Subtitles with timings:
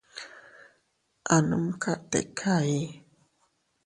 [1.33, 2.87] A numka tika ii.